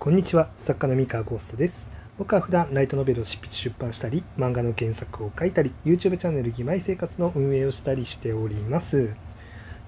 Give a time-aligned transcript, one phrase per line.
[0.00, 0.48] こんにちは。
[0.56, 1.90] 作家の三河ゴーストです。
[2.16, 9.10] 僕は普段ライトノベルを執筆出版したり漫画の原作を書いたり YouTube チャンネル「義妹生活」の運営をしたりしております。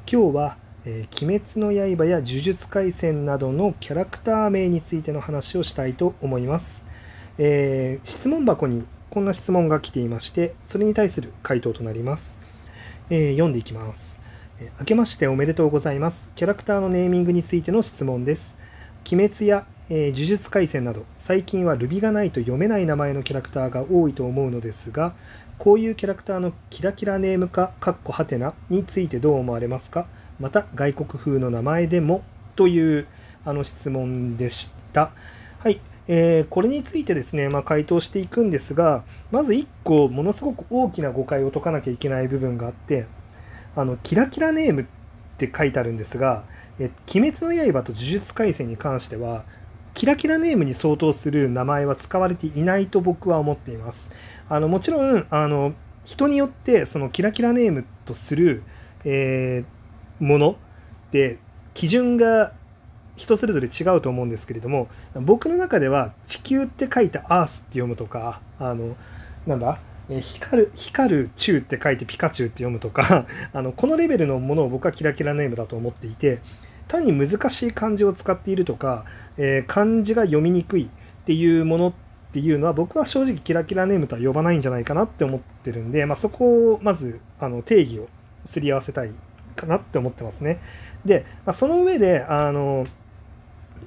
[0.06, 6.82] 今日は、えー、鬼滅の刃」や「呪術廻戦」などのキャラクター名についての話をしたいと思います、
[7.38, 12.36] えー、質問箱にこんな質問が来ていましてそれに対する回答となります、
[13.08, 14.20] えー、読んでいきます。
[14.78, 16.28] 明けましておめでとうございます。
[16.36, 18.54] キャラクターのネーミングについての質問です。
[19.10, 25.14] 鬼滅やえー、呪術廻戦など最近はルビがないと読めない名前のキャラクターが多いと思うのですが
[25.58, 30.06] こういうキャラクターのキラキラネーム化かっこはてなについてどう思われますか？
[30.40, 32.24] また外国風の名前でも
[32.56, 33.06] という
[33.44, 35.12] あの質問でした。
[35.58, 43.04] はい、えー、これについてですね、まあ、回答していくんですがまず1個ものすごく大きな誤解を解かなきゃいけない部分があって
[43.76, 44.84] あのキラキラネームっ
[45.36, 46.44] て書いてあるんですが
[46.80, 49.44] 「え鬼滅の刃」と「呪術廻戦」に関しては
[49.94, 54.10] キラキラネームに相当する名前は使われていないと僕は思っています。
[54.48, 55.72] あのもちろんあの
[56.04, 58.62] 人によってそのキラキラネームとする、
[59.04, 60.56] えー、もの
[61.12, 61.38] で
[61.74, 62.52] 基準が
[63.16, 68.96] 人それぞれ違うと思うんですけれども僕の中では地球って書いてアースって読むとかあの
[69.46, 76.40] なんだ光る光るチュウって書いてピカチュウって読むとかあのこのレベルのものを僕はキラキラネームだと思っていて
[76.88, 79.04] 単に難しい漢字を使っているとか、
[79.36, 81.92] えー、漢字が読みにくいっていうものっ
[82.32, 88.08] ていうのは僕は正直キラキラネームとは呼ばないんじゃないかなって思ってるんで、まあ、そこをまずあの定義を
[88.46, 89.10] すり合わせたい
[89.54, 90.60] かなって思ってますね。
[91.04, 92.86] で、まあ、その上であの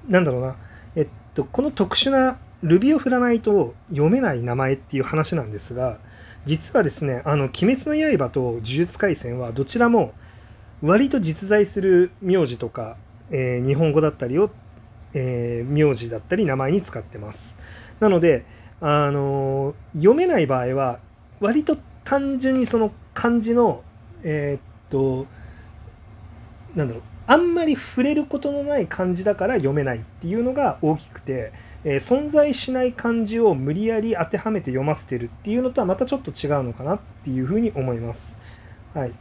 [0.07, 0.55] なんだろうな、
[0.95, 5.97] えっと、この特殊なルビを振らないと読めない名前っていう話なんですが
[6.45, 10.13] 実はですね「あの鬼滅の刃」と「呪術廻戦」はどちらも
[10.85, 12.97] 割と実在する名字とか、
[13.31, 14.51] えー、日本語だったりを、
[15.13, 17.55] えー、名字だったり名前に使ってます。
[17.99, 18.45] なので、
[18.81, 20.99] あのー、読めない場合は
[21.39, 23.83] 割と単純にその漢字の
[24.23, 25.25] えっと
[26.75, 31.51] なんだろうあんまり触れることのない漢字だから読めないっていうのが大きくて、
[31.83, 38.35] えー、存在しない漢字を無理やり当てはめて読ませてるっていうのとはまたちょっと違うのかなっていうふうに思います。
[38.93, 39.13] はい。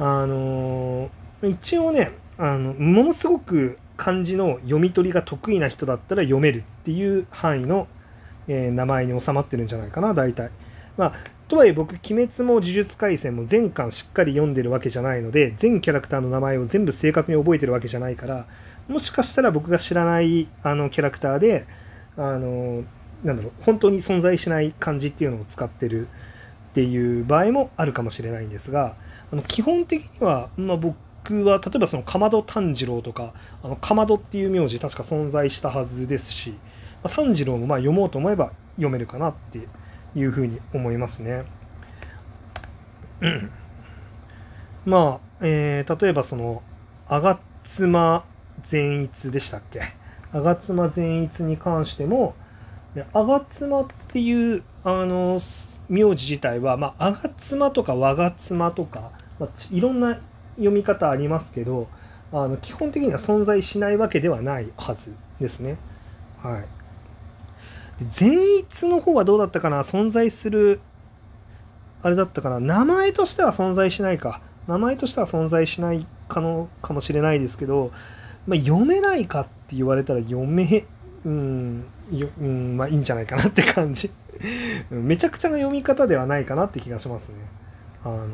[0.00, 1.10] あの
[1.42, 7.86] 一応ねあのものすごく漢字の読み取りが得意な人だったら読めるっていう範囲の、
[8.48, 10.50] えー、名前に収まってるんじゃないかな大体。
[10.96, 11.12] まあ、
[11.48, 18.46] とはいえ僕「鬼滅」も「呪術廻戦」も全巻しっかり読んでるわけじゃないので全キャラクターの名前を全部正確に覚えてるわけじゃないから
[18.88, 21.66] もしかしたら僕が知らないあのキャラクターで
[22.16, 22.84] あの
[23.24, 26.08] なんだろう本当に存在しない漢字っていうのを使ってる
[26.70, 28.94] っていう場合もあるかもしれないんですが
[29.32, 33.32] あの基本的には、まあ、僕は例えばそのかまど炭治郎とか
[33.62, 36.50] あのかまどっていう名字確か存在したはずですし、
[37.02, 39.68] まあ、炭治郎もまあ読もうと思えば読めるかなって
[40.16, 41.44] いうふうに思いますね。
[44.86, 46.62] まあ、えー、例えばその
[47.08, 48.24] 吾妻
[48.64, 49.94] 善逸でしたっけ？
[50.32, 52.34] 吾妻善逸に関しても
[53.12, 55.40] 吾妻っていうあの
[55.88, 60.20] 名字自体は、まあ、あが妻とかわが妻とか、まあ、いろんな
[60.56, 61.88] 読み方ありますけど、
[62.32, 65.78] あの基本的には存在しないわけではないはずですね。
[66.42, 66.64] はい。
[68.12, 69.82] 善逸の方はどうだったかな？
[69.82, 70.80] 存在する、
[72.02, 72.60] あれだったかな？
[72.60, 74.40] 名前としては存在しないか。
[74.66, 77.92] 名前としては存在しないかのかもしれないですけど、
[78.46, 80.86] まあ、読めないかって言われたら読め、
[81.24, 84.10] うん、ようん、まあいいんじゃないかなって感じ。
[84.90, 87.34] めちゃくちゃな読み方ではないかなって気がしますね。
[88.04, 88.26] あの、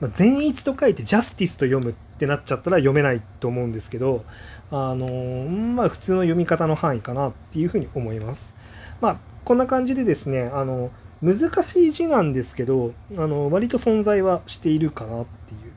[0.00, 4.24] まあ、善逸と書いてジャスティスと読むってなっちゃったら読めないと思うんですけど、
[4.70, 5.06] あの、
[5.48, 8.52] まあ普通の読み方の範囲かなっていうふうに思います。
[9.00, 10.90] まあこんな感じでですね、あの、
[11.22, 15.72] 難しい字なんですけど、あの、割と存在はしているかなっていう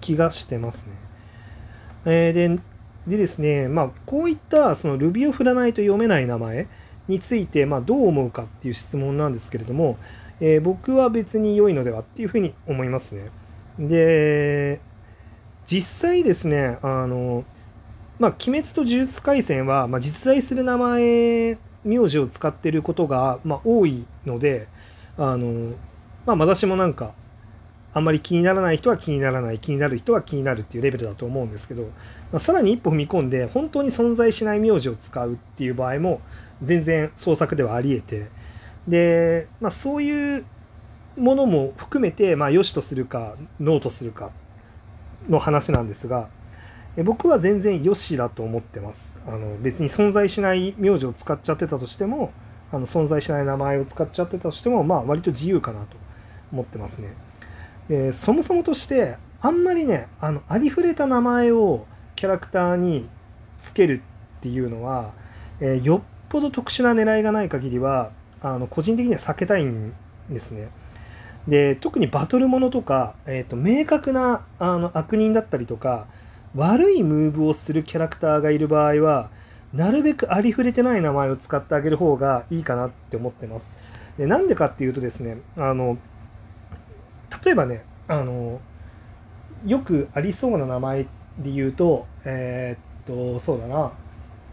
[0.00, 0.92] 気がしてますね。
[2.04, 2.62] えー、で、
[3.08, 6.68] でですね、まあ、こういったそのルビを振らないと読めない名前
[7.08, 9.98] について、まあ、どう思うかっていう質問なんですけれども、
[10.40, 13.30] えー、僕は別に良いのではっていうふうに思いますね。
[13.78, 14.80] で、
[15.66, 17.44] 実際ですね、あの、
[18.18, 24.68] まあ、鬼滅と呪術廻戦は、まあ、実在する名前、名字を使ってることが、まあ、多いので、
[25.16, 25.74] あの、
[26.26, 27.12] まあ、私もなんか、
[27.98, 31.82] あんまり気にならない人は気にならない、気になる人は気になるっていうレベルだと思うんですけど、
[32.32, 36.20] まあ、さらに一歩踏み込んで、本当に存在しない名字を使うっていう場合も、
[36.62, 38.26] 全然創作ではあり得て、
[38.86, 40.44] で、まあ、そういう
[41.16, 44.30] ものも含めて、まあ、良しとするか、ノーとするか
[45.28, 46.28] の話なんですが、
[47.04, 49.18] 僕は全然良しだと思ってます。
[49.26, 52.32] あの別に存在しない名字を使っちゃってたとしても
[52.72, 55.96] あの存在しない名前を使っちゃってたとしてもまあ割と自由かなと
[56.50, 57.12] 思ってますね。
[57.88, 61.86] でそもそもとしてあんまりねあのありふれた名前を
[62.16, 63.08] キャラクターに
[63.64, 64.02] つける
[64.38, 65.12] っていうのは、
[65.60, 68.10] えー、よっぽど特殊な狙いがない限りは
[68.42, 69.94] あの個人的には避けたいん
[70.30, 70.70] ですね。
[71.46, 76.06] で特にバトルものとか、えーと、明確なあの悪人だったりとか
[76.54, 79.30] 悪いムーブをするキャラクターがいる場合は
[79.72, 83.66] なるべくありふれてない名前を使ってあげる方がいいかなって思ってます。
[84.18, 85.96] でなんでかっていうとですねあの
[87.48, 88.60] 例えばねあの
[89.64, 91.04] よくありそうな名前
[91.38, 93.92] で言うとえー、っとそうだな。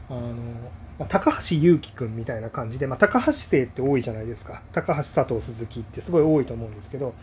[0.08, 4.62] あの高橋優輝くんみたいな感じで、まあ、高橋生って多いじゃないですか。
[4.72, 7.14] 高橋佐藤鈴木ってすごい多いと思うんですけど。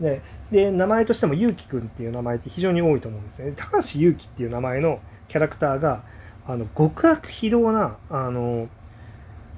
[0.00, 3.52] でで名前としても優輝くんっていう名前って非常に多いと思うんですね。
[3.54, 6.04] 高橋優輝っていう名前のキャラクターが
[6.46, 8.68] あの極悪非道なあの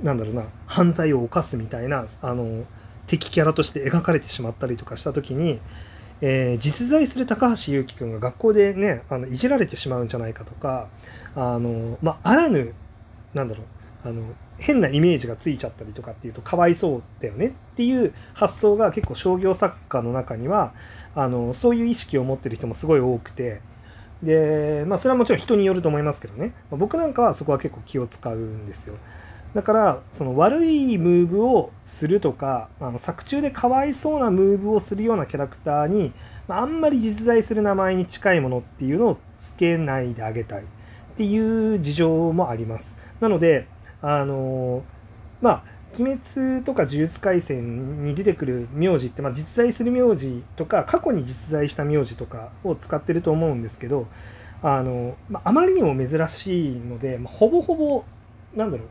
[0.03, 2.65] なんだろうな犯罪を犯すみたいなあの
[3.11, 5.61] 敵キャラとして描かれてしまったりとかした時に、
[6.21, 10.89] えー、実在する高橋優輝くんが学校でねあのいじられてしまうんじゃないかとか
[11.35, 12.73] あの、まあ、あらぬ
[13.35, 13.65] なんだろ
[14.05, 14.23] うあの
[14.59, 20.73] 変なイメージがついちゃったりとかっていうとかわいそうだよねっていう発想が結構商業作家の中には
[21.17, 23.61] あのそういう意識を持ってる人もすごい多くて
[24.23, 26.55] でまあそれはもちろん人によると思いますけどね。
[26.71, 28.95] ま僕なんかはそこは結構気を使うんですよ。
[29.55, 36.13] だからその悪いムーブをするとかあの作中でかわいそうなムーブをするようなキャラクターに、
[36.49, 40.63] あ、あんまり実在する名前に近いものっていうのをつけないであげたい。
[40.63, 42.91] っていう事情もあります。
[43.21, 43.67] なので、
[44.01, 44.83] あの
[45.43, 45.65] まあ、
[45.99, 54.07] 鬼滅とか呪術廻戦に出てくる名字って、まあ、実在する名字とか、過去に実在した名字とかを使ってると思うんですけど、
[54.63, 58.05] あのまあ、あまりにも珍しいので、まあ、ほぼほぼ、
[58.55, 58.89] なんだろう、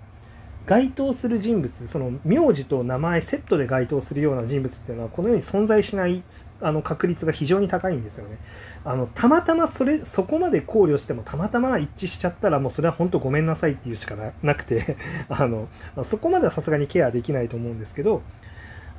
[0.70, 6.22] 該当する人物、その名字と名前セットで該当するような人物っていうのは、このように存在しない
[6.62, 8.38] あの確率が非常に高いんですよね。
[8.86, 14.96] あのたまたまそれそこまで考慮してもたまたま一致しちゃったらもうそれは本当ごめんなさいっていうしかなくて
[15.28, 15.68] あの
[16.06, 18.22] そこまではさすがにケアできないと思うんですけど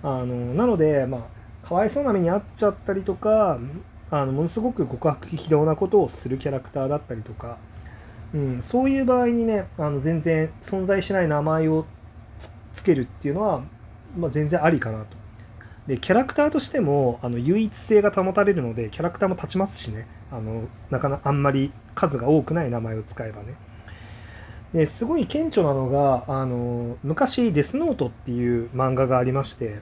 [0.03, 1.29] あのなのでま
[1.65, 3.59] あかわいそうな目に遭っちゃったりとか
[4.11, 7.59] あのものすごく極悪非道なことをするキャラクターだったりとか、
[8.35, 11.85] うん、そういう場合にねあの全然存在しない名前を
[12.77, 13.63] つけるっていうのは、
[14.17, 15.21] まあ、全然ありかなと。
[15.87, 20.07] でキャラクターとしてもあの唯一性が保たれるのでキャラクターも立ちますしね。
[20.31, 23.55] あのなかなあんまり数が多くない名前を使えばね。
[24.73, 29.81] ですごい顕著なのがあの昔デスノートっていう漫画がありまして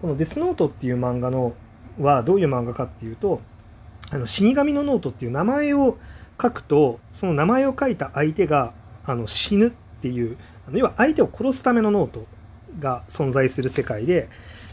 [0.00, 1.52] このデスノートっていう漫画の
[2.00, 3.42] はどういう漫画かっていうと
[4.10, 5.98] あの死神のノートっていう名前を
[6.42, 8.72] 書くとその名前を書いた相手が
[9.04, 10.36] あの死ぬっていう
[10.66, 12.26] あの要は相手を殺すためのノート
[12.80, 14.28] が存在する世界で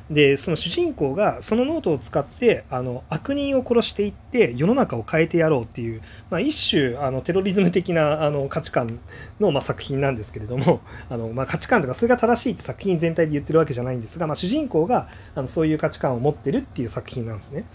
[0.10, 6.02] でその主人公がそのノートを使ってあの悪人を殺していって世の中を変えてやろうっていう、
[6.32, 9.00] まあ、一種あのテロリズム的なあの価値観
[9.40, 17.66] の、まあ、作品なんですけれどもあの、まあ、価値観とかそれが正しいって作品全体で言ってるわけじゃないんですが、まあ、主人公があのそういう価値観を持ってるっていう作品なんですね。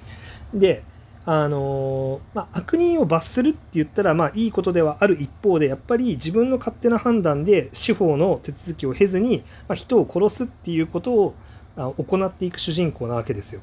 [0.53, 0.83] で
[1.27, 11.35] あのまあ、悪人を罰するって言ったら、まあ、いいことではある一方でやっぱり自分の勝手な判断で司法の手続きを経ずに、まあ、人を殺すっていうことを
[11.77, 13.61] 行っていく主人公なわけですよ。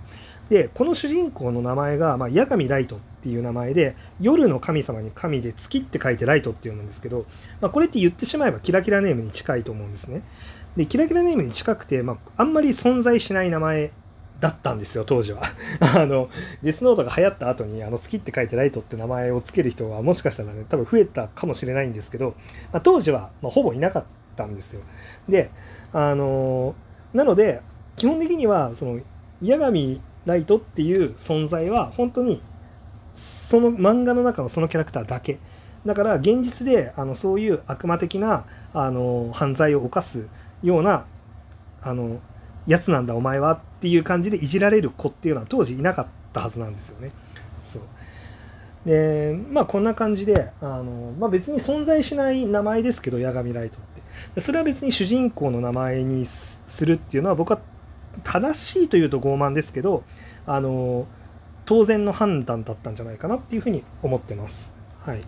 [0.49, 7.25] でこの主人公の名前が、まあ、八神ライトっていう名前で夜の神様に神で月って書いてライトって読むんですけど、
[7.61, 10.23] まあ、これって言ってしまえばキラキラネームに近いと思うんですね。
[10.75, 13.91] でキラキラネームに近くて、まあ、あんまり存在しない名前
[14.41, 15.43] だったんですよ当時は。
[15.79, 16.29] あの
[16.63, 22.35] デスノートが流行った後にあの月って書いてライトって名前を付ける人はもしかしたらね多分増えたかもしれないんですけど、
[22.73, 24.03] まあ、当時は、まほぼいなかっ
[24.35, 24.81] たんですよ。
[25.29, 25.51] で
[25.93, 26.75] あの
[27.13, 27.61] なので
[27.95, 28.99] 基本的にはその
[29.43, 32.41] 八神ライトっていう存在は本当に
[33.13, 35.37] その漫画の中のそのキャラクターだけ。
[35.85, 40.27] だから現実であのそういう悪魔的なあの犯罪を犯す
[40.61, 41.05] ような
[41.81, 42.19] あの
[42.67, 47.11] やつなんだお前はっていう感じでいじられる子っていうのは当時いなかったはずなんですよね。
[47.63, 47.81] そう
[48.85, 53.79] でまあこんな感じであの、まあ、別に存在しない名前ですけど八神ライトっ
[54.35, 56.27] てそれは別に主人公の名前に
[56.67, 57.59] するっていうのは僕は
[58.23, 60.03] 正しいというと傲慢ですけど
[60.45, 61.07] あの
[61.65, 64.71] 当然の判断だったんじゃないかなっていうふうに思ってます。
[65.05, 65.23] はい、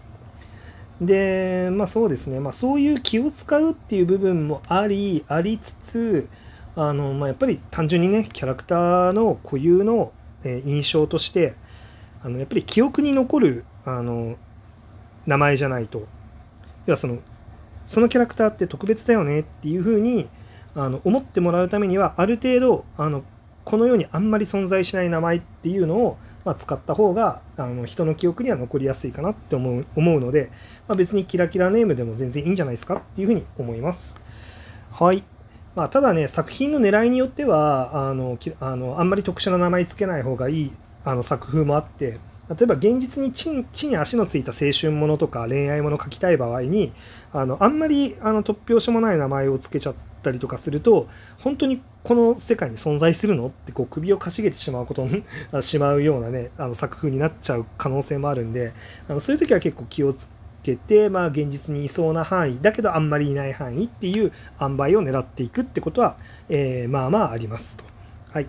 [0.99, 6.27] でまあそうですね、まあ、そういう気を使うっていう部分もありありつつ
[6.75, 10.11] あの、まあ、やっぱり単純にねキャラクターの固有の
[10.43, 11.55] え印象として
[12.23, 14.35] あのやっぱり記憶に残るあの
[15.25, 16.07] 名前じゃないと
[16.85, 17.19] 要はその
[17.87, 20.29] そのキャラクターって特別だよねっていうふうに
[20.75, 23.23] あの思ってもらうためにはある程度あの
[23.65, 30.49] この世にあんまり存在しない名前っていうのを、まあ、使った方があの人の記憶には残りやすいかなって思う思うので、
[30.87, 34.15] まあ、別にキラキラネームでも全然いいんじゃないですかっていうふうに思います。
[34.91, 35.23] はい。
[35.75, 40.71] まあ、ただね、作品の狙いによってはあのあのあんまり特殊な名前つけない方がいい
[41.03, 46.91] あの作風もあって、例えば現実に地に地に足のついた青春ものとか恋愛もの書きたい場合に
[47.31, 51.07] あのあんまりあの突拍子もない名前をつけちゃったりとかすると
[51.39, 55.07] 本当にこの世界に存在するのってこう首をかしげてしまうこと
[55.61, 58.73] しまうようなねあの作風になっちゃう可能性もあるんで
[59.07, 66.17] あのそういう時は結構気をつけけて、まあ、現実にいそうな範囲だけどあんまりいない範囲っていう塩梅を狙っていくってことは、
[66.49, 67.83] えー、まあまあありますと。
[68.31, 68.47] はい、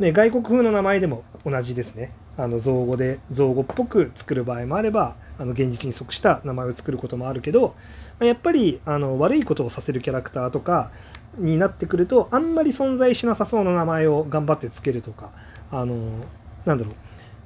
[0.00, 2.12] で外国風の名前でも同じですね。
[2.38, 7.74] あの造語で造語っぽく作る場合もあればあの現実に即した名前を作ることもあるけど
[8.20, 10.92] やっぱりあの悪いことをさせるキャラクターとか
[11.36, 15.30] になってくるとあんまり存在しなさそうな名前を頑張ってつけるとか
[15.72, 15.96] あの
[16.64, 16.94] なんだろう、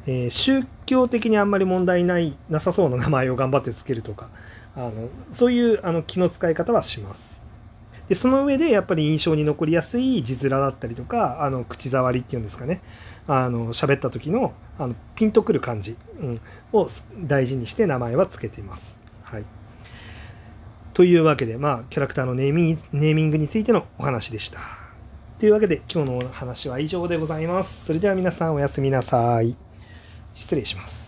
[0.06, 4.28] えー、宗教的にあんまり問題ないなさそうな名前を頑張ってつけるとか
[4.75, 7.42] あのそういうあの気の使い方はします。
[8.09, 12.82] でその上でやっぱり印象に残りやすい字面だったりとかあの口触りっていうんですかね
[13.26, 16.40] あの喋った時のあのピンとくる感じ、うん、
[16.73, 18.99] を大事にして名前は付けています。
[19.23, 19.44] はい、
[20.94, 24.61] というわけで、まあ、キャラクターのネーミングについてのお話でした。
[25.38, 27.87] というわけで今日のお話は以上でございます。
[27.87, 29.71] それでは皆さんおやすみなさい。
[30.34, 31.01] 失礼します。